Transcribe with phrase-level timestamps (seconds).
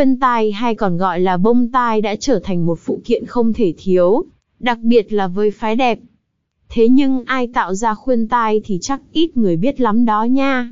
[0.00, 3.52] Khuyên tai hay còn gọi là bông tai đã trở thành một phụ kiện không
[3.52, 4.24] thể thiếu,
[4.58, 5.98] đặc biệt là với phái đẹp.
[6.68, 10.70] Thế nhưng ai tạo ra khuyên tai thì chắc ít người biết lắm đó nha.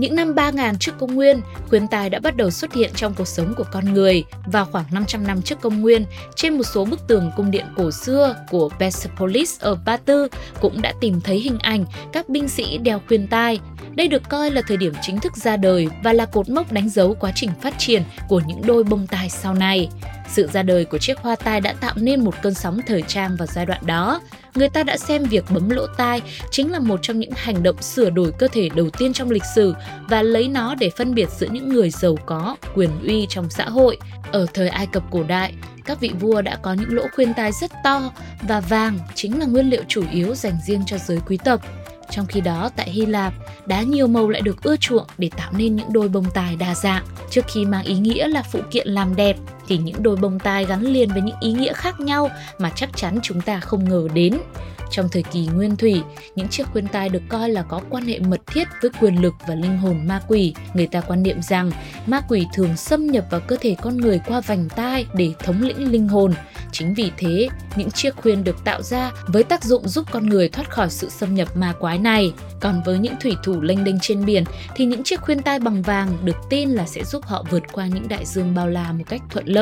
[0.00, 3.28] Những năm 3000 trước công nguyên, khuyên tai đã bắt đầu xuất hiện trong cuộc
[3.28, 4.24] sống của con người.
[4.46, 6.04] Vào khoảng 500 năm trước công nguyên,
[6.36, 10.28] trên một số bức tường cung điện cổ xưa của Persepolis ở Ba Tư
[10.60, 13.60] cũng đã tìm thấy hình ảnh các binh sĩ đeo khuyên tai.
[13.94, 16.88] Đây được coi là thời điểm chính thức ra đời và là cột mốc đánh
[16.88, 19.88] dấu quá trình phát triển của những đôi bông tai sau này.
[20.32, 23.36] Sự ra đời của chiếc hoa tai đã tạo nên một cơn sóng thời trang
[23.36, 24.20] vào giai đoạn đó.
[24.54, 27.82] Người ta đã xem việc bấm lỗ tai chính là một trong những hành động
[27.82, 29.74] sửa đổi cơ thể đầu tiên trong lịch sử
[30.08, 33.64] và lấy nó để phân biệt giữa những người giàu có, quyền uy trong xã
[33.64, 33.98] hội.
[34.32, 37.52] Ở thời Ai Cập cổ đại, các vị vua đã có những lỗ khuyên tai
[37.52, 41.38] rất to và vàng chính là nguyên liệu chủ yếu dành riêng cho giới quý
[41.44, 41.60] tộc.
[42.10, 43.34] Trong khi đó, tại Hy Lạp,
[43.66, 46.74] đá nhiều màu lại được ưa chuộng để tạo nên những đôi bông tai đa
[46.74, 47.04] dạng.
[47.30, 49.36] Trước khi mang ý nghĩa là phụ kiện làm đẹp,
[49.70, 52.96] thì những đôi bông tai gắn liền với những ý nghĩa khác nhau mà chắc
[52.96, 54.38] chắn chúng ta không ngờ đến.
[54.90, 56.02] Trong thời kỳ nguyên thủy,
[56.34, 59.34] những chiếc khuyên tai được coi là có quan hệ mật thiết với quyền lực
[59.46, 60.54] và linh hồn ma quỷ.
[60.74, 61.70] Người ta quan niệm rằng
[62.06, 65.62] ma quỷ thường xâm nhập vào cơ thể con người qua vành tai để thống
[65.62, 66.32] lĩnh linh hồn.
[66.72, 70.48] Chính vì thế, những chiếc khuyên được tạo ra với tác dụng giúp con người
[70.48, 72.32] thoát khỏi sự xâm nhập ma quái này.
[72.60, 74.44] Còn với những thủy thủ lênh đênh trên biển
[74.76, 77.86] thì những chiếc khuyên tai bằng vàng được tin là sẽ giúp họ vượt qua
[77.86, 79.59] những đại dương bao la một cách thuận lợi.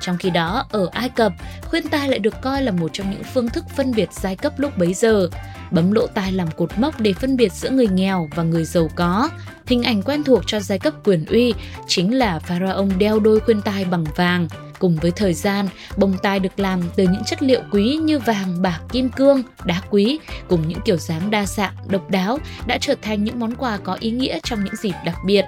[0.00, 1.32] Trong khi đó, ở Ai Cập,
[1.64, 4.52] khuyên tai lại được coi là một trong những phương thức phân biệt giai cấp
[4.56, 5.28] lúc bấy giờ.
[5.70, 8.88] Bấm lỗ tai làm cột mốc để phân biệt giữa người nghèo và người giàu
[8.94, 9.28] có.
[9.66, 11.54] Hình ảnh quen thuộc cho giai cấp quyền uy
[11.86, 14.48] chính là pharaoh đeo đôi khuyên tai bằng vàng.
[14.78, 18.62] Cùng với thời gian, bông tai được làm từ những chất liệu quý như vàng,
[18.62, 22.94] bạc, kim cương, đá quý cùng những kiểu dáng đa dạng, độc đáo đã trở
[23.02, 25.44] thành những món quà có ý nghĩa trong những dịp đặc biệt.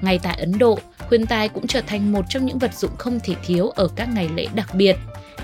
[0.00, 0.78] Ngay tại Ấn Độ,
[1.10, 4.08] khuyên tai cũng trở thành một trong những vật dụng không thể thiếu ở các
[4.14, 4.96] ngày lễ đặc biệt.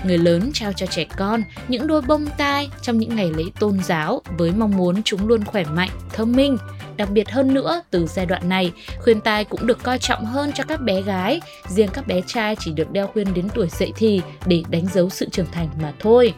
[0.03, 3.79] Người lớn trao cho trẻ con những đôi bông tai trong những ngày lễ tôn
[3.83, 6.57] giáo với mong muốn chúng luôn khỏe mạnh, thông minh.
[6.97, 10.51] Đặc biệt hơn nữa, từ giai đoạn này, khuyên tai cũng được coi trọng hơn
[10.55, 13.93] cho các bé gái, riêng các bé trai chỉ được đeo khuyên đến tuổi dậy
[13.95, 16.33] thì để đánh dấu sự trưởng thành mà thôi.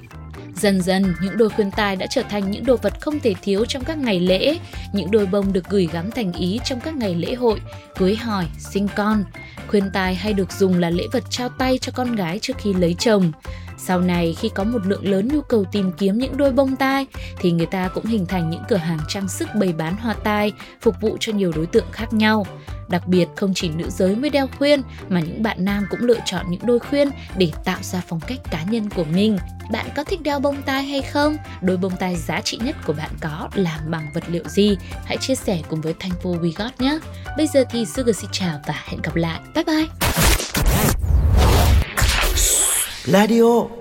[0.59, 3.65] Dần dần, những đôi khuyên tai đã trở thành những đồ vật không thể thiếu
[3.65, 4.57] trong các ngày lễ.
[4.93, 7.61] Những đôi bông được gửi gắm thành ý trong các ngày lễ hội,
[7.97, 9.23] cưới hỏi, sinh con.
[9.67, 12.73] Khuyên tai hay được dùng là lễ vật trao tay cho con gái trước khi
[12.73, 13.31] lấy chồng.
[13.85, 17.05] Sau này khi có một lượng lớn nhu cầu tìm kiếm những đôi bông tai,
[17.39, 20.51] thì người ta cũng hình thành những cửa hàng trang sức bày bán hoa tai,
[20.81, 22.45] phục vụ cho nhiều đối tượng khác nhau.
[22.89, 26.19] Đặc biệt, không chỉ nữ giới mới đeo khuyên, mà những bạn nam cũng lựa
[26.25, 29.37] chọn những đôi khuyên để tạo ra phong cách cá nhân của mình.
[29.71, 31.37] Bạn có thích đeo bông tai hay không?
[31.61, 34.77] Đôi bông tai giá trị nhất của bạn có làm bằng vật liệu gì?
[35.05, 36.99] Hãy chia sẻ cùng với Thankful We Got nhé.
[37.37, 39.39] Bây giờ thì Sugar xin chào và hẹn gặp lại.
[39.55, 40.28] Bye bye!
[43.11, 43.71] ラディオ